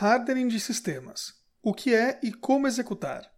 Hardening 0.00 0.48
de 0.48 0.58
sistemas. 0.58 1.34
O 1.62 1.74
que 1.74 1.94
é 1.94 2.18
e 2.22 2.32
como 2.32 2.66
executar? 2.66 3.30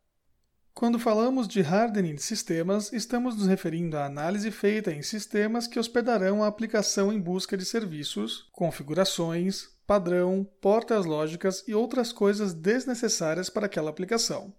Quando 0.72 1.00
falamos 1.00 1.48
de 1.48 1.60
hardening 1.60 2.14
de 2.14 2.22
sistemas, 2.22 2.92
estamos 2.92 3.36
nos 3.36 3.48
referindo 3.48 3.98
à 3.98 4.06
análise 4.06 4.50
feita 4.52 4.92
em 4.92 5.02
sistemas 5.02 5.66
que 5.66 5.80
hospedarão 5.80 6.44
a 6.44 6.46
aplicação 6.46 7.12
em 7.12 7.20
busca 7.20 7.56
de 7.56 7.64
serviços, 7.64 8.48
configurações, 8.52 9.68
padrão, 9.84 10.48
portas 10.60 11.04
lógicas 11.04 11.64
e 11.66 11.74
outras 11.74 12.12
coisas 12.12 12.54
desnecessárias 12.54 13.50
para 13.50 13.66
aquela 13.66 13.90
aplicação. 13.90 14.54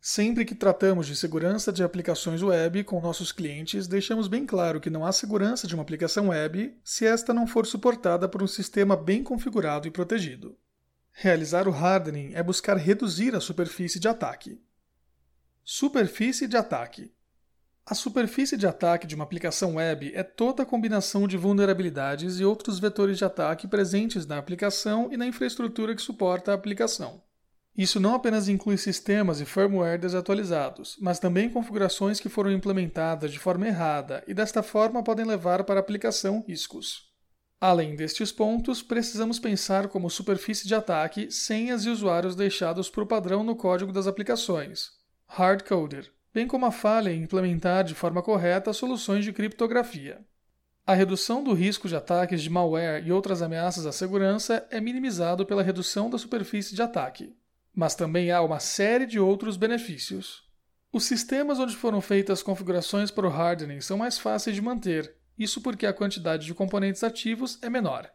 Sempre 0.00 0.46
que 0.46 0.54
tratamos 0.54 1.06
de 1.06 1.14
segurança 1.14 1.70
de 1.70 1.84
aplicações 1.84 2.42
web 2.42 2.82
com 2.84 3.02
nossos 3.02 3.32
clientes, 3.32 3.86
deixamos 3.86 4.28
bem 4.28 4.46
claro 4.46 4.80
que 4.80 4.90
não 4.90 5.04
há 5.04 5.12
segurança 5.12 5.66
de 5.66 5.74
uma 5.74 5.82
aplicação 5.82 6.28
web 6.28 6.74
se 6.82 7.06
esta 7.06 7.34
não 7.34 7.46
for 7.46 7.66
suportada 7.66 8.28
por 8.28 8.42
um 8.42 8.48
sistema 8.48 8.96
bem 8.96 9.22
configurado 9.22 9.86
e 9.86 9.90
protegido. 9.90 10.56
Realizar 11.16 11.68
o 11.68 11.72
hardening 11.72 12.32
é 12.34 12.42
buscar 12.42 12.76
reduzir 12.76 13.36
a 13.36 13.40
superfície 13.40 14.00
de 14.00 14.08
ataque. 14.08 14.60
Superfície 15.64 16.48
de 16.48 16.56
ataque. 16.56 17.14
A 17.86 17.94
superfície 17.94 18.56
de 18.56 18.66
ataque 18.66 19.06
de 19.06 19.14
uma 19.14 19.22
aplicação 19.22 19.76
web 19.76 20.10
é 20.12 20.24
toda 20.24 20.64
a 20.64 20.66
combinação 20.66 21.28
de 21.28 21.36
vulnerabilidades 21.36 22.40
e 22.40 22.44
outros 22.44 22.80
vetores 22.80 23.16
de 23.16 23.24
ataque 23.24 23.68
presentes 23.68 24.26
na 24.26 24.38
aplicação 24.38 25.08
e 25.12 25.16
na 25.16 25.24
infraestrutura 25.24 25.94
que 25.94 26.02
suporta 26.02 26.50
a 26.50 26.54
aplicação. 26.54 27.22
Isso 27.76 28.00
não 28.00 28.14
apenas 28.14 28.48
inclui 28.48 28.76
sistemas 28.76 29.40
e 29.40 29.44
firmware 29.44 30.00
desatualizados, 30.00 30.96
mas 31.00 31.20
também 31.20 31.48
configurações 31.48 32.18
que 32.18 32.28
foram 32.28 32.50
implementadas 32.50 33.30
de 33.30 33.38
forma 33.38 33.68
errada 33.68 34.24
e 34.26 34.34
desta 34.34 34.64
forma 34.64 35.02
podem 35.02 35.24
levar 35.24 35.62
para 35.62 35.78
a 35.78 35.80
aplicação 35.80 36.44
riscos. 36.46 37.13
Além 37.60 37.96
destes 37.96 38.30
pontos, 38.30 38.82
precisamos 38.82 39.38
pensar 39.38 39.88
como 39.88 40.10
superfície 40.10 40.66
de 40.66 40.74
ataque 40.74 41.30
senhas 41.30 41.84
e 41.84 41.88
usuários 41.88 42.36
deixados 42.36 42.90
por 42.90 43.06
padrão 43.06 43.42
no 43.42 43.56
código 43.56 43.92
das 43.92 44.06
aplicações, 44.06 44.90
hardcoder, 45.26 46.12
bem 46.32 46.46
como 46.46 46.66
a 46.66 46.70
falha 46.70 47.10
em 47.10 47.22
implementar 47.22 47.84
de 47.84 47.94
forma 47.94 48.22
correta 48.22 48.72
soluções 48.72 49.24
de 49.24 49.32
criptografia. 49.32 50.20
A 50.86 50.92
redução 50.92 51.42
do 51.42 51.54
risco 51.54 51.88
de 51.88 51.96
ataques 51.96 52.42
de 52.42 52.50
malware 52.50 53.06
e 53.06 53.10
outras 53.10 53.40
ameaças 53.40 53.86
à 53.86 53.92
segurança 53.92 54.66
é 54.70 54.80
minimizado 54.80 55.46
pela 55.46 55.62
redução 55.62 56.10
da 56.10 56.18
superfície 56.18 56.74
de 56.74 56.82
ataque, 56.82 57.34
mas 57.74 57.94
também 57.94 58.30
há 58.30 58.42
uma 58.42 58.60
série 58.60 59.06
de 59.06 59.18
outros 59.18 59.56
benefícios. 59.56 60.44
Os 60.92 61.04
sistemas 61.04 61.58
onde 61.58 61.74
foram 61.74 62.02
feitas 62.02 62.42
configurações 62.42 63.10
para 63.10 63.26
o 63.26 63.32
hardening 63.32 63.80
são 63.80 63.96
mais 63.96 64.18
fáceis 64.18 64.54
de 64.54 64.60
manter 64.60 65.16
isso 65.38 65.60
porque 65.60 65.86
a 65.86 65.92
quantidade 65.92 66.46
de 66.46 66.54
componentes 66.54 67.02
ativos 67.02 67.58
é 67.62 67.68
menor. 67.68 68.10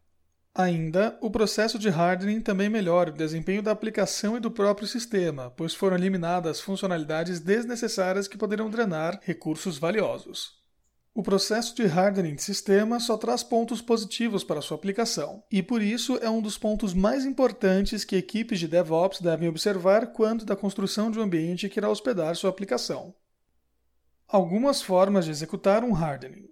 Ainda, 0.53 1.17
o 1.21 1.29
processo 1.29 1.77
de 1.77 1.89
hardening 1.89 2.41
também 2.41 2.69
melhora 2.69 3.11
o 3.11 3.13
desempenho 3.13 3.61
da 3.61 3.71
aplicação 3.71 4.35
e 4.35 4.39
do 4.39 4.49
próprio 4.49 4.87
sistema, 4.87 5.51
pois 5.51 5.73
foram 5.73 5.95
eliminadas 5.95 6.59
funcionalidades 6.59 7.39
desnecessárias 7.39 8.27
que 8.27 8.37
poderiam 8.37 8.69
drenar 8.69 9.19
recursos 9.23 9.77
valiosos. 9.77 10.59
O 11.13 11.23
processo 11.23 11.75
de 11.75 11.83
hardening 11.85 12.35
de 12.35 12.43
sistema 12.43 12.99
só 12.99 13.17
traz 13.17 13.43
pontos 13.43 13.81
positivos 13.81 14.43
para 14.43 14.61
sua 14.61 14.75
aplicação, 14.75 15.43
e 15.51 15.61
por 15.61 15.81
isso 15.81 16.17
é 16.21 16.29
um 16.29 16.41
dos 16.41 16.57
pontos 16.57 16.93
mais 16.93 17.25
importantes 17.25 18.03
que 18.03 18.15
equipes 18.15 18.59
de 18.59 18.67
DevOps 18.67 19.21
devem 19.21 19.49
observar 19.49 20.13
quando 20.13 20.45
da 20.45 20.55
construção 20.55 21.11
de 21.11 21.19
um 21.19 21.23
ambiente 21.23 21.67
que 21.69 21.79
irá 21.79 21.89
hospedar 21.89 22.35
sua 22.35 22.49
aplicação. 22.49 23.13
Algumas 24.27 24.81
formas 24.81 25.25
de 25.25 25.31
executar 25.31 25.83
um 25.83 25.95
hardening. 25.95 26.47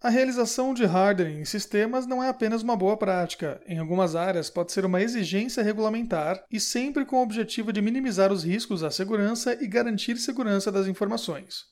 A 0.00 0.10
realização 0.10 0.72
de 0.72 0.84
hardening 0.84 1.40
em 1.40 1.44
sistemas 1.44 2.06
não 2.06 2.22
é 2.22 2.28
apenas 2.28 2.62
uma 2.62 2.76
boa 2.76 2.96
prática. 2.96 3.60
Em 3.66 3.78
algumas 3.78 4.14
áreas, 4.14 4.48
pode 4.48 4.70
ser 4.70 4.84
uma 4.84 5.02
exigência 5.02 5.60
regulamentar 5.60 6.44
e 6.48 6.60
sempre 6.60 7.04
com 7.04 7.16
o 7.16 7.22
objetivo 7.22 7.72
de 7.72 7.82
minimizar 7.82 8.32
os 8.32 8.44
riscos 8.44 8.84
à 8.84 8.92
segurança 8.92 9.58
e 9.60 9.66
garantir 9.66 10.16
segurança 10.16 10.70
das 10.70 10.86
informações. 10.86 11.64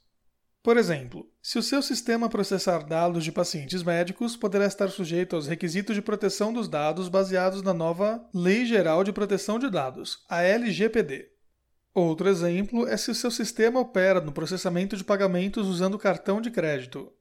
Por 0.60 0.76
exemplo, 0.76 1.30
se 1.40 1.56
o 1.56 1.62
seu 1.62 1.80
sistema 1.80 2.28
processar 2.28 2.80
dados 2.80 3.22
de 3.22 3.30
pacientes 3.30 3.84
médicos, 3.84 4.36
poderá 4.36 4.66
estar 4.66 4.88
sujeito 4.88 5.36
aos 5.36 5.46
requisitos 5.46 5.94
de 5.94 6.02
proteção 6.02 6.52
dos 6.52 6.66
dados 6.66 7.08
baseados 7.08 7.62
na 7.62 7.72
nova 7.72 8.28
Lei 8.34 8.66
Geral 8.66 9.04
de 9.04 9.12
Proteção 9.12 9.60
de 9.60 9.70
Dados, 9.70 10.24
a 10.28 10.42
LGPD. 10.42 11.28
Outro 11.94 12.28
exemplo 12.28 12.88
é 12.88 12.96
se 12.96 13.12
o 13.12 13.14
seu 13.14 13.30
sistema 13.30 13.78
opera 13.78 14.20
no 14.20 14.32
processamento 14.32 14.96
de 14.96 15.04
pagamentos 15.04 15.68
usando 15.68 15.96
cartão 15.96 16.40
de 16.40 16.50
crédito. 16.50 17.12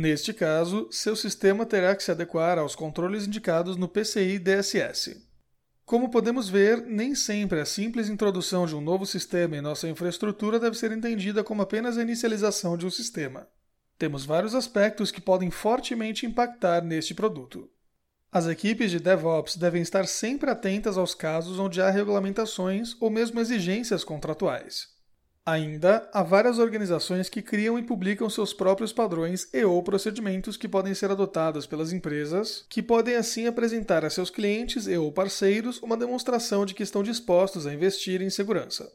Neste 0.00 0.32
caso, 0.32 0.86
seu 0.92 1.16
sistema 1.16 1.66
terá 1.66 1.96
que 1.96 2.04
se 2.04 2.12
adequar 2.12 2.56
aos 2.56 2.76
controles 2.76 3.26
indicados 3.26 3.76
no 3.76 3.88
PCI 3.88 4.38
DSS. 4.38 5.26
Como 5.84 6.08
podemos 6.08 6.48
ver, 6.48 6.80
nem 6.86 7.16
sempre 7.16 7.58
a 7.58 7.64
simples 7.64 8.08
introdução 8.08 8.64
de 8.64 8.76
um 8.76 8.80
novo 8.80 9.04
sistema 9.04 9.56
em 9.56 9.60
nossa 9.60 9.88
infraestrutura 9.88 10.60
deve 10.60 10.78
ser 10.78 10.92
entendida 10.92 11.42
como 11.42 11.62
apenas 11.62 11.98
a 11.98 12.02
inicialização 12.02 12.76
de 12.76 12.86
um 12.86 12.90
sistema. 12.90 13.48
Temos 13.98 14.24
vários 14.24 14.54
aspectos 14.54 15.10
que 15.10 15.20
podem 15.20 15.50
fortemente 15.50 16.24
impactar 16.24 16.80
neste 16.84 17.12
produto. 17.12 17.68
As 18.30 18.46
equipes 18.46 18.92
de 18.92 19.00
DevOps 19.00 19.56
devem 19.56 19.82
estar 19.82 20.06
sempre 20.06 20.48
atentas 20.48 20.96
aos 20.96 21.12
casos 21.12 21.58
onde 21.58 21.82
há 21.82 21.90
regulamentações 21.90 22.94
ou 23.00 23.10
mesmo 23.10 23.40
exigências 23.40 24.04
contratuais. 24.04 24.96
Ainda, 25.50 26.06
há 26.12 26.22
várias 26.22 26.58
organizações 26.58 27.30
que 27.30 27.40
criam 27.40 27.78
e 27.78 27.82
publicam 27.82 28.28
seus 28.28 28.52
próprios 28.52 28.92
padrões 28.92 29.48
e 29.50 29.64
ou 29.64 29.82
procedimentos 29.82 30.58
que 30.58 30.68
podem 30.68 30.92
ser 30.92 31.10
adotados 31.10 31.66
pelas 31.66 31.90
empresas, 31.90 32.66
que 32.68 32.82
podem 32.82 33.14
assim 33.14 33.46
apresentar 33.46 34.04
a 34.04 34.10
seus 34.10 34.28
clientes 34.28 34.86
e 34.86 34.94
ou 34.98 35.10
parceiros 35.10 35.80
uma 35.80 35.96
demonstração 35.96 36.66
de 36.66 36.74
que 36.74 36.82
estão 36.82 37.02
dispostos 37.02 37.66
a 37.66 37.72
investir 37.72 38.20
em 38.20 38.28
segurança. 38.28 38.92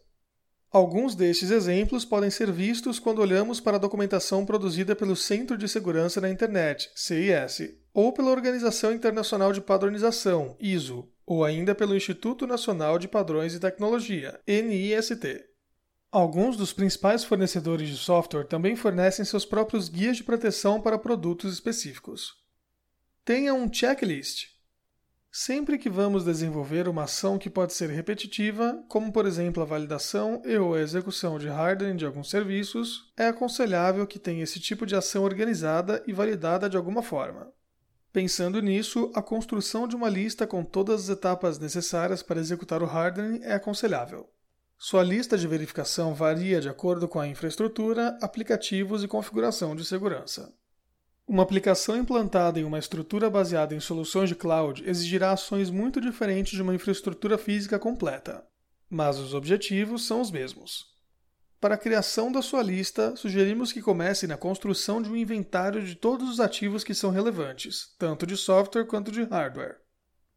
Alguns 0.72 1.16
destes 1.16 1.50
exemplos 1.50 2.06
podem 2.06 2.30
ser 2.30 2.52
vistos 2.52 3.00
quando 3.00 3.18
olhamos 3.18 3.60
para 3.60 3.78
a 3.78 3.80
documentação 3.80 4.46
produzida 4.46 4.96
pelo 4.96 5.16
Centro 5.16 5.58
de 5.58 5.68
Segurança 5.68 6.22
na 6.22 6.30
Internet, 6.30 6.92
CIS, 6.94 7.74
ou 7.92 8.14
pela 8.14 8.30
Organização 8.30 8.94
Internacional 8.94 9.52
de 9.52 9.60
Padronização, 9.60 10.56
ISO, 10.60 11.10
ou 11.26 11.44
ainda 11.44 11.74
pelo 11.74 11.96
Instituto 11.96 12.46
Nacional 12.46 13.00
de 13.00 13.08
Padrões 13.08 13.56
e 13.56 13.60
Tecnologia, 13.60 14.40
NIST. 14.48 15.53
Alguns 16.14 16.56
dos 16.56 16.72
principais 16.72 17.24
fornecedores 17.24 17.90
de 17.90 17.98
software 17.98 18.44
também 18.44 18.76
fornecem 18.76 19.26
seus 19.26 19.46
próprios 19.46 19.90
guias 19.90 20.16
de 20.16 20.24
proteção 20.24 20.80
para 20.80 21.00
produtos 21.00 21.52
específicos. 21.52 22.36
Tenha 23.26 23.52
um 23.56 23.68
checklist. 23.74 24.50
Sempre 25.32 25.76
que 25.76 25.90
vamos 25.90 26.24
desenvolver 26.24 26.88
uma 26.88 27.06
ação 27.06 27.40
que 27.40 27.50
pode 27.50 27.74
ser 27.74 27.90
repetitiva, 27.90 28.80
como 28.88 29.12
por 29.12 29.26
exemplo 29.26 29.64
a 29.64 29.66
validação 29.66 30.40
e 30.46 30.56
ou 30.56 30.76
a 30.76 30.82
execução 30.82 31.40
de 31.40 31.50
hardening 31.50 31.96
de 31.96 32.06
alguns 32.06 32.30
serviços, 32.30 33.12
é 33.18 33.26
aconselhável 33.26 34.06
que 34.06 34.20
tenha 34.20 34.44
esse 34.44 34.60
tipo 34.60 34.86
de 34.86 34.96
ação 34.96 35.24
organizada 35.24 36.04
e 36.06 36.14
validada 36.14 36.70
de 36.70 36.78
alguma 36.78 37.02
forma. 37.02 37.52
Pensando 38.12 38.62
nisso, 38.62 39.12
a 39.16 39.22
construção 39.24 39.88
de 39.88 39.96
uma 39.96 40.10
lista 40.10 40.46
com 40.46 40.64
todas 40.64 41.06
as 41.06 41.18
etapas 41.18 41.58
necessárias 41.58 42.22
para 42.22 42.40
executar 42.40 42.84
o 42.84 42.86
hardening 42.86 43.42
é 43.42 43.56
aconselhável. 43.56 44.30
Sua 44.86 45.02
lista 45.02 45.38
de 45.38 45.48
verificação 45.48 46.14
varia 46.14 46.60
de 46.60 46.68
acordo 46.68 47.08
com 47.08 47.18
a 47.18 47.26
infraestrutura, 47.26 48.18
aplicativos 48.22 49.02
e 49.02 49.08
configuração 49.08 49.74
de 49.78 49.86
segurança. 49.86 50.54
Uma 51.26 51.42
aplicação 51.42 51.96
implantada 51.96 52.60
em 52.60 52.66
uma 52.66 52.80
estrutura 52.80 53.30
baseada 53.30 53.74
em 53.74 53.80
soluções 53.80 54.28
de 54.28 54.36
cloud 54.36 54.84
exigirá 54.86 55.32
ações 55.32 55.70
muito 55.70 56.02
diferentes 56.02 56.52
de 56.52 56.62
uma 56.62 56.76
infraestrutura 56.76 57.38
física 57.38 57.80
completa, 57.80 58.46
mas 58.90 59.18
os 59.20 59.34
objetivos 59.34 60.06
são 60.06 60.20
os 60.20 60.30
mesmos. 60.30 60.84
Para 61.62 61.76
a 61.76 61.78
criação 61.78 62.30
da 62.30 62.42
sua 62.42 62.62
lista, 62.62 63.16
sugerimos 63.16 63.72
que 63.72 63.82
comece 63.82 64.28
na 64.28 64.36
construção 64.36 65.02
de 65.02 65.10
um 65.10 65.16
inventário 65.16 65.82
de 65.82 65.96
todos 65.96 66.30
os 66.30 66.42
ativos 66.42 66.84
que 66.84 66.94
são 66.94 67.10
relevantes, 67.10 67.96
tanto 67.98 68.28
de 68.28 68.36
software 68.36 68.84
quanto 68.84 69.14
de 69.14 69.24
hardware. 69.24 69.83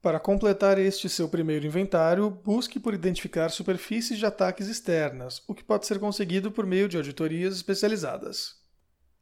Para 0.06 0.20
completar 0.20 0.78
este 0.78 1.08
seu 1.08 1.28
primeiro 1.28 1.66
inventário, 1.66 2.30
busque 2.30 2.78
por 2.78 2.94
identificar 2.94 3.50
superfícies 3.50 4.20
de 4.20 4.24
ataques 4.24 4.68
externas, 4.68 5.42
o 5.48 5.52
que 5.52 5.64
pode 5.64 5.84
ser 5.84 5.98
conseguido 5.98 6.48
por 6.48 6.64
meio 6.64 6.88
de 6.88 6.96
auditorias 6.96 7.56
especializadas. 7.56 8.54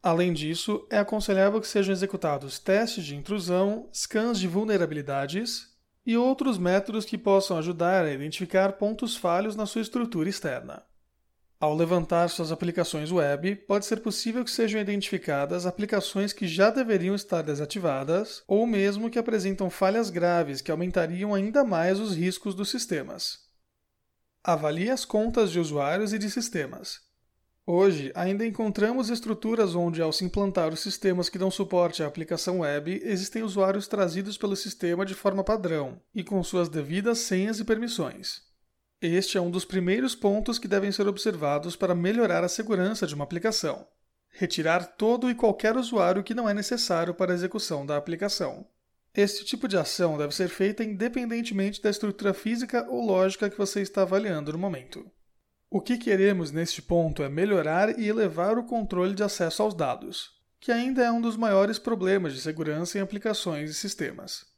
Além 0.03 0.35
disso, 0.35 0.87
é 0.91 0.99
aconselhável 0.99 1.59
que 1.59 1.67
sejam 1.67 1.91
executados 1.91 2.59
testes 2.59 3.03
de 3.03 3.17
intrusão, 3.17 3.89
scans 3.95 4.39
de 4.39 4.47
vulnerabilidades 4.47 5.71
e 6.05 6.19
outros 6.19 6.59
métodos 6.59 7.07
que 7.07 7.17
possam 7.17 7.57
ajudar 7.57 8.05
a 8.05 8.13
identificar 8.13 8.75
pontos 8.75 9.17
falhos 9.17 9.57
na 9.57 9.65
sua 9.65 9.81
estrutura 9.81 10.29
externa. 10.29 10.83
Ao 11.65 11.75
levantar 11.75 12.29
suas 12.29 12.53
aplicações 12.53 13.11
web, 13.11 13.57
pode 13.57 13.87
ser 13.87 14.01
possível 14.01 14.45
que 14.45 14.51
sejam 14.51 14.79
identificadas 14.79 15.65
aplicações 15.65 16.31
que 16.31 16.47
já 16.47 16.69
deveriam 16.69 17.15
estar 17.15 17.41
desativadas 17.41 18.45
ou 18.47 18.67
mesmo 18.67 19.09
que 19.09 19.19
apresentam 19.19 19.71
falhas 19.71 20.11
graves 20.11 20.61
que 20.61 20.71
aumentariam 20.71 21.35
ainda 21.35 21.65
mais 21.65 21.99
os 21.99 22.15
riscos 22.15 22.55
dos 22.55 22.69
sistemas. 22.69 23.39
Avalie 24.45 24.91
as 24.91 25.07
contas 25.07 25.51
de 25.51 25.59
usuários 25.59 26.13
e 26.13 26.19
de 26.19 26.29
sistemas. 26.29 27.01
Hoje, 27.67 28.13
ainda 28.15 28.45
encontramos 28.45 29.09
estruturas 29.09 29.75
onde, 29.75 30.03
ao 30.03 30.13
se 30.13 30.23
implantar 30.23 30.71
os 30.71 30.81
sistemas 30.81 31.31
que 31.31 31.39
dão 31.39 31.51
suporte 31.51 32.03
à 32.03 32.07
aplicação 32.07 32.59
web, 32.59 33.01
existem 33.03 33.43
usuários 33.43 33.89
trazidos 33.89 34.37
pelo 34.37 34.55
sistema 34.55 35.07
de 35.07 35.15
forma 35.15 35.43
padrão 35.43 35.99
e 36.15 36.23
com 36.23 36.45
suas 36.45 36.69
devidas 36.69 37.21
senhas 37.21 37.59
e 37.59 37.65
permissões. 37.65 38.54
Este 39.01 39.37
é 39.37 39.41
um 39.41 39.51
dos 39.51 39.65
primeiros 39.65 40.15
pontos 40.15 40.59
que 40.59 40.69
devem 40.69 40.91
ser 40.91 41.07
observados 41.07 41.77
para 41.77 41.95
melhorar 41.95 42.43
a 42.43 42.49
segurança 42.49 43.07
de 43.07 43.15
uma 43.15 43.25
aplicação. 43.25 43.87
Retirar 44.31 44.97
todo 44.97 45.31
e 45.31 45.35
qualquer 45.35 45.77
usuário 45.77 46.25
que 46.25 46.35
não 46.35 46.49
é 46.49 46.55
necessário 46.55 47.15
para 47.15 47.33
a 47.33 47.35
execução 47.35 47.85
da 47.85 47.97
aplicação. 47.97 48.67
Este 49.15 49.45
tipo 49.45 49.69
de 49.69 49.77
ação 49.77 50.19
deve 50.19 50.35
ser 50.35 50.49
feita 50.49 50.83
independentemente 50.83 51.81
da 51.81 51.91
estrutura 51.91 52.35
física 52.35 52.85
ou 52.91 53.05
lógica 53.05 53.49
que 53.49 53.59
você 53.59 53.81
está 53.81 54.03
avaliando 54.03 54.53
no 54.53 54.59
momento. 54.59 55.09
O 55.71 55.81
que 55.81 55.99
queremos 55.99 56.51
neste 56.51 56.81
ponto 56.81 57.23
é 57.23 57.29
melhorar 57.29 57.99
e 57.99 58.09
elevar 58.09 58.59
o 58.59 58.65
controle 58.65 59.15
de 59.15 59.23
acesso 59.23 59.63
aos 59.63 59.75
dados, 59.75 60.31
que 60.59 60.73
ainda 60.73 61.05
é 61.05 61.13
um 61.13 61.21
dos 61.21 61.37
maiores 61.37 61.79
problemas 61.79 62.33
de 62.33 62.41
segurança 62.41 62.99
em 62.99 63.01
aplicações 63.01 63.71
e 63.71 63.75
sistemas. 63.75 64.54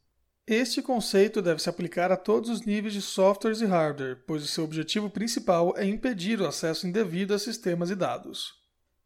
Este 0.48 0.81
conceito 0.81 1.43
deve 1.43 1.60
se 1.60 1.69
aplicar 1.69 2.12
a 2.12 2.16
todos 2.16 2.48
os 2.48 2.62
níveis 2.62 2.94
de 2.94 3.02
softwares 3.02 3.60
e 3.60 3.66
hardware, 3.66 4.22
pois 4.28 4.44
o 4.44 4.46
seu 4.46 4.62
objetivo 4.62 5.10
principal 5.10 5.75
é 5.76 5.84
impedir 5.84 6.40
o 6.40 6.46
acesso 6.46 6.87
indevido 6.87 7.34
a 7.34 7.38
sistemas 7.38 7.90
e 7.90 7.96
dados. 7.96 8.54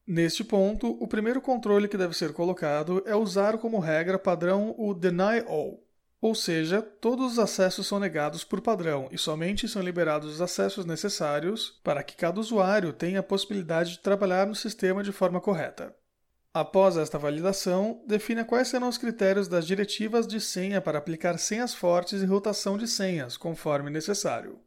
Neste 0.06 0.44
ponto, 0.44 1.02
o 1.02 1.08
primeiro 1.08 1.40
controle 1.40 1.88
que 1.88 1.96
deve 1.96 2.14
ser 2.14 2.34
colocado 2.34 3.02
é 3.06 3.16
usar 3.16 3.56
como 3.56 3.78
regra 3.78 4.18
padrão 4.18 4.74
o 4.76 4.92
Deny 4.92 5.40
All, 5.46 5.82
ou 6.20 6.34
seja, 6.34 6.82
todos 6.82 7.32
os 7.32 7.38
acessos 7.38 7.86
são 7.86 7.98
negados 7.98 8.44
por 8.44 8.60
padrão 8.60 9.08
e 9.10 9.16
somente 9.16 9.66
são 9.66 9.80
liberados 9.80 10.34
os 10.34 10.40
acessos 10.42 10.84
necessários 10.84 11.80
para 11.82 12.02
que 12.02 12.16
cada 12.16 12.38
usuário 12.38 12.92
tenha 12.92 13.20
a 13.20 13.22
possibilidade 13.22 13.92
de 13.92 14.00
trabalhar 14.00 14.46
no 14.46 14.54
sistema 14.54 15.02
de 15.02 15.10
forma 15.10 15.40
correta. 15.40 15.94
Após 16.52 16.96
esta 16.96 17.16
validação, 17.16 18.02
defina 18.08 18.44
quais 18.44 18.66
serão 18.66 18.88
os 18.88 18.98
critérios 18.98 19.46
das 19.46 19.64
diretivas 19.64 20.26
de 20.26 20.40
senha 20.40 20.80
para 20.80 20.98
aplicar 20.98 21.38
senhas 21.38 21.72
fortes 21.72 22.22
e 22.22 22.26
rotação 22.26 22.76
de 22.76 22.88
senhas, 22.88 23.36
conforme 23.36 23.88
necessário. 23.88 24.58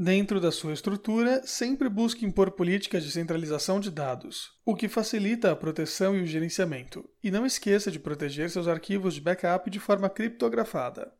Dentro 0.00 0.40
da 0.40 0.50
sua 0.50 0.72
estrutura, 0.72 1.42
sempre 1.44 1.88
busque 1.88 2.24
impor 2.24 2.52
políticas 2.52 3.04
de 3.04 3.10
centralização 3.10 3.78
de 3.78 3.90
dados, 3.90 4.52
o 4.64 4.74
que 4.74 4.88
facilita 4.88 5.50
a 5.50 5.56
proteção 5.56 6.16
e 6.16 6.22
o 6.22 6.26
gerenciamento, 6.26 7.06
e 7.22 7.30
não 7.30 7.44
esqueça 7.44 7.90
de 7.90 7.98
proteger 7.98 8.48
seus 8.48 8.66
arquivos 8.66 9.12
de 9.12 9.20
backup 9.20 9.68
de 9.68 9.80
forma 9.80 10.08
criptografada. 10.08 11.12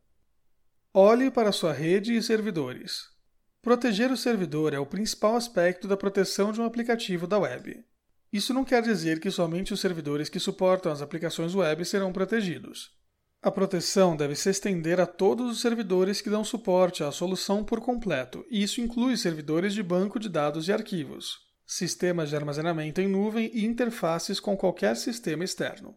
Olhe 0.94 1.31
para 1.31 1.52
sua 1.52 1.72
rede 1.72 2.16
e 2.16 2.22
servidores. 2.22 3.02
Proteger 3.60 4.10
o 4.10 4.16
servidor 4.16 4.72
é 4.72 4.78
o 4.78 4.87
principal 4.87 5.37
aspecto 5.37 5.87
da 5.87 5.96
proteção 5.96 6.50
de 6.50 6.60
um 6.60 6.64
aplicativo 6.64 7.26
da 7.26 7.38
web. 7.38 7.84
Isso 8.33 8.53
não 8.53 8.65
quer 8.65 8.83
dizer 8.83 9.21
que 9.21 9.31
somente 9.31 9.73
os 9.73 9.81
servidores 9.81 10.29
que 10.29 10.39
suportam 10.39 10.93
as 10.93 11.01
aplicações 11.01 11.55
web 11.55 11.85
serão 11.85 12.13
protegidos. 12.13 12.91
A 13.41 13.51
proteção 13.51 14.17
deve 14.17 14.35
se 14.35 14.51
estender 14.51 15.01
a 15.01 15.07
todos 15.07 15.51
os 15.51 15.61
servidores 15.61 16.21
que 16.21 16.29
dão 16.29 16.43
suporte 16.43 17.05
à 17.05 17.13
solução 17.13 17.63
por 17.63 17.81
completo, 17.81 18.45
e 18.51 18.63
isso 18.63 18.81
inclui 18.81 19.17
servidores 19.17 19.73
de 19.73 19.83
banco 19.83 20.19
de 20.19 20.29
dados 20.29 20.67
e 20.67 20.73
arquivos, 20.73 21.39
sistemas 21.65 22.29
de 22.29 22.37
armazenamento 22.37 23.01
em 23.01 23.07
nuvem 23.07 23.51
e 23.55 23.65
interfaces 23.65 24.41
com 24.41 24.57
qualquer 24.57 24.97
sistema 24.97 25.45
externo. 25.45 25.97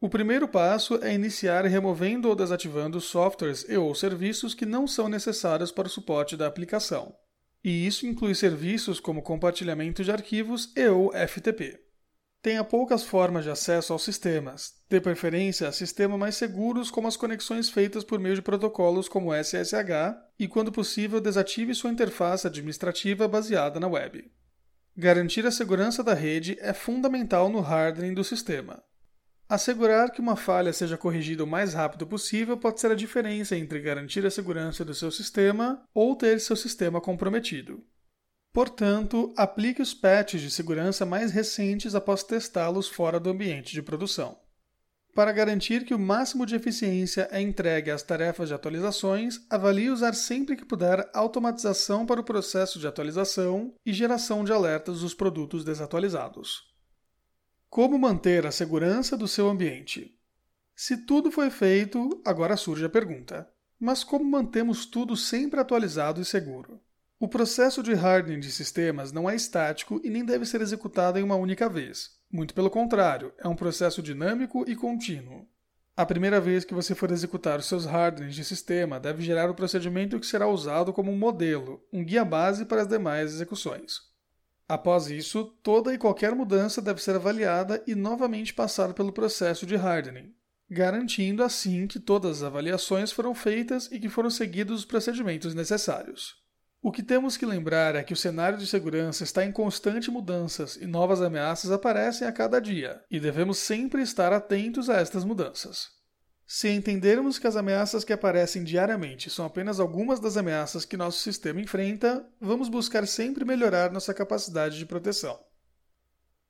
O 0.00 0.08
primeiro 0.08 0.48
passo 0.48 0.98
é 1.02 1.14
iniciar 1.14 1.64
removendo 1.66 2.28
ou 2.28 2.34
desativando 2.34 3.00
softwares 3.00 3.64
e 3.68 3.76
ou 3.76 3.94
serviços 3.94 4.52
que 4.52 4.66
não 4.66 4.86
são 4.86 5.08
necessários 5.08 5.70
para 5.70 5.86
o 5.86 5.90
suporte 5.90 6.36
da 6.36 6.46
aplicação. 6.46 7.14
E 7.62 7.86
isso 7.86 8.06
inclui 8.06 8.34
serviços 8.34 8.98
como 8.98 9.22
compartilhamento 9.22 10.02
de 10.02 10.10
arquivos 10.10 10.72
e 10.74 10.88
ou 10.88 11.12
FTP. 11.12 11.78
Tenha 12.42 12.64
poucas 12.64 13.02
formas 13.02 13.44
de 13.44 13.50
acesso 13.50 13.92
aos 13.92 14.02
sistemas, 14.02 14.72
de 14.88 14.98
preferência 14.98 15.68
a 15.68 15.72
sistemas 15.72 16.18
mais 16.18 16.36
seguros 16.36 16.90
como 16.90 17.06
as 17.06 17.16
conexões 17.16 17.68
feitas 17.68 18.02
por 18.02 18.18
meio 18.18 18.34
de 18.34 18.40
protocolos 18.40 19.10
como 19.10 19.34
SSH 19.34 20.16
e, 20.38 20.48
quando 20.48 20.72
possível, 20.72 21.20
desative 21.20 21.74
sua 21.74 21.90
interface 21.90 22.46
administrativa 22.46 23.28
baseada 23.28 23.78
na 23.78 23.88
web. 23.88 24.24
Garantir 24.96 25.46
a 25.46 25.50
segurança 25.50 26.02
da 26.02 26.14
rede 26.14 26.56
é 26.60 26.72
fundamental 26.72 27.50
no 27.50 27.60
hardening 27.60 28.14
do 28.14 28.24
sistema. 28.24 28.82
Assegurar 29.50 30.12
que 30.12 30.20
uma 30.20 30.36
falha 30.36 30.72
seja 30.72 30.96
corrigida 30.96 31.42
o 31.42 31.46
mais 31.46 31.74
rápido 31.74 32.06
possível 32.06 32.56
pode 32.56 32.80
ser 32.80 32.92
a 32.92 32.94
diferença 32.94 33.56
entre 33.56 33.80
garantir 33.80 34.24
a 34.24 34.30
segurança 34.30 34.84
do 34.84 34.94
seu 34.94 35.10
sistema 35.10 35.82
ou 35.92 36.14
ter 36.14 36.38
seu 36.38 36.54
sistema 36.54 37.00
comprometido. 37.00 37.82
Portanto, 38.52 39.34
aplique 39.36 39.82
os 39.82 39.92
patches 39.92 40.40
de 40.40 40.52
segurança 40.52 41.04
mais 41.04 41.32
recentes 41.32 41.96
após 41.96 42.22
testá-los 42.22 42.88
fora 42.88 43.18
do 43.18 43.28
ambiente 43.28 43.72
de 43.72 43.82
produção. 43.82 44.38
Para 45.16 45.32
garantir 45.32 45.84
que 45.84 45.94
o 45.94 45.98
máximo 45.98 46.46
de 46.46 46.54
eficiência 46.54 47.28
é 47.32 47.40
entregue 47.40 47.90
às 47.90 48.04
tarefas 48.04 48.50
de 48.50 48.54
atualizações, 48.54 49.40
avalie 49.50 49.90
usar 49.90 50.14
sempre 50.14 50.54
que 50.54 50.64
puder 50.64 51.10
automatização 51.12 52.06
para 52.06 52.20
o 52.20 52.24
processo 52.24 52.78
de 52.78 52.86
atualização 52.86 53.74
e 53.84 53.92
geração 53.92 54.44
de 54.44 54.52
alertas 54.52 55.00
dos 55.00 55.12
produtos 55.12 55.64
desatualizados. 55.64 56.69
Como 57.70 57.96
manter 57.96 58.44
a 58.46 58.50
segurança 58.50 59.16
do 59.16 59.28
seu 59.28 59.48
ambiente? 59.48 60.18
Se 60.74 61.06
tudo 61.06 61.30
foi 61.30 61.50
feito, 61.50 62.20
agora 62.24 62.56
surge 62.56 62.84
a 62.84 62.88
pergunta: 62.88 63.48
mas 63.78 64.02
como 64.02 64.24
mantemos 64.24 64.84
tudo 64.84 65.16
sempre 65.16 65.60
atualizado 65.60 66.20
e 66.20 66.24
seguro? 66.24 66.80
O 67.16 67.28
processo 67.28 67.80
de 67.80 67.92
hardening 67.92 68.40
de 68.40 68.50
sistemas 68.50 69.12
não 69.12 69.30
é 69.30 69.36
estático 69.36 70.00
e 70.02 70.10
nem 70.10 70.24
deve 70.24 70.46
ser 70.46 70.60
executado 70.60 71.16
em 71.16 71.22
uma 71.22 71.36
única 71.36 71.68
vez. 71.68 72.18
Muito 72.28 72.54
pelo 72.54 72.70
contrário, 72.70 73.32
é 73.38 73.46
um 73.46 73.54
processo 73.54 74.02
dinâmico 74.02 74.68
e 74.68 74.74
contínuo. 74.74 75.46
A 75.96 76.04
primeira 76.04 76.40
vez 76.40 76.64
que 76.64 76.74
você 76.74 76.92
for 76.92 77.12
executar 77.12 77.60
os 77.60 77.66
seus 77.66 77.86
hardenings 77.86 78.34
de 78.34 78.44
sistema 78.44 78.98
deve 78.98 79.22
gerar 79.22 79.48
o 79.48 79.54
procedimento 79.54 80.18
que 80.18 80.26
será 80.26 80.48
usado 80.48 80.92
como 80.92 81.12
um 81.12 81.16
modelo, 81.16 81.80
um 81.92 82.04
guia 82.04 82.24
base 82.24 82.64
para 82.64 82.82
as 82.82 82.88
demais 82.88 83.32
execuções. 83.32 84.09
Após 84.70 85.10
isso, 85.10 85.46
toda 85.64 85.92
e 85.92 85.98
qualquer 85.98 86.32
mudança 86.32 86.80
deve 86.80 87.02
ser 87.02 87.16
avaliada 87.16 87.82
e 87.88 87.96
novamente 87.96 88.54
passar 88.54 88.94
pelo 88.94 89.12
processo 89.12 89.66
de 89.66 89.74
hardening, 89.74 90.32
garantindo 90.70 91.42
assim 91.42 91.88
que 91.88 91.98
todas 91.98 92.36
as 92.36 92.42
avaliações 92.44 93.10
foram 93.10 93.34
feitas 93.34 93.88
e 93.90 93.98
que 93.98 94.08
foram 94.08 94.30
seguidos 94.30 94.78
os 94.78 94.84
procedimentos 94.84 95.56
necessários. 95.56 96.36
O 96.80 96.92
que 96.92 97.02
temos 97.02 97.36
que 97.36 97.44
lembrar 97.44 97.96
é 97.96 98.04
que 98.04 98.12
o 98.12 98.16
cenário 98.16 98.56
de 98.56 98.64
segurança 98.64 99.24
está 99.24 99.44
em 99.44 99.50
constante 99.50 100.08
mudanças 100.08 100.76
e 100.76 100.86
novas 100.86 101.20
ameaças 101.20 101.72
aparecem 101.72 102.28
a 102.28 102.32
cada 102.32 102.60
dia, 102.60 103.02
e 103.10 103.18
devemos 103.18 103.58
sempre 103.58 104.02
estar 104.02 104.32
atentos 104.32 104.88
a 104.88 105.00
estas 105.00 105.24
mudanças. 105.24 105.99
Se 106.52 106.68
entendermos 106.68 107.38
que 107.38 107.46
as 107.46 107.54
ameaças 107.54 108.02
que 108.02 108.12
aparecem 108.12 108.64
diariamente 108.64 109.30
são 109.30 109.46
apenas 109.46 109.78
algumas 109.78 110.18
das 110.18 110.36
ameaças 110.36 110.84
que 110.84 110.96
nosso 110.96 111.20
sistema 111.20 111.60
enfrenta, 111.60 112.26
vamos 112.40 112.68
buscar 112.68 113.06
sempre 113.06 113.44
melhorar 113.44 113.92
nossa 113.92 114.12
capacidade 114.12 114.76
de 114.76 114.84
proteção. 114.84 115.38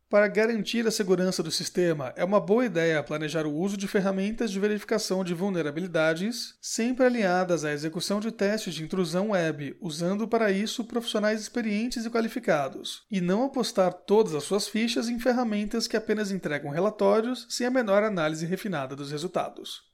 Para 0.08 0.26
garantir 0.26 0.86
a 0.86 0.90
segurança 0.90 1.42
do 1.42 1.50
sistema, 1.50 2.14
é 2.16 2.24
uma 2.24 2.40
boa 2.40 2.64
ideia 2.64 3.02
planejar 3.02 3.44
o 3.44 3.54
uso 3.54 3.76
de 3.76 3.86
ferramentas 3.86 4.50
de 4.50 4.58
verificação 4.58 5.22
de 5.22 5.34
vulnerabilidades, 5.34 6.54
sempre 6.62 7.04
alinhadas 7.04 7.62
à 7.62 7.70
execução 7.70 8.20
de 8.20 8.32
testes 8.32 8.72
de 8.72 8.82
intrusão 8.82 9.32
web, 9.32 9.76
usando 9.82 10.26
para 10.26 10.50
isso 10.50 10.82
profissionais 10.82 11.42
experientes 11.42 12.06
e 12.06 12.10
qualificados, 12.10 13.02
e 13.10 13.20
não 13.20 13.44
apostar 13.44 13.92
todas 13.92 14.34
as 14.34 14.44
suas 14.44 14.66
fichas 14.66 15.10
em 15.10 15.18
ferramentas 15.18 15.86
que 15.86 15.96
apenas 15.96 16.30
entregam 16.30 16.70
relatórios 16.70 17.46
sem 17.50 17.66
a 17.66 17.70
menor 17.70 18.02
análise 18.02 18.46
refinada 18.46 18.96
dos 18.96 19.10
resultados. 19.10 19.89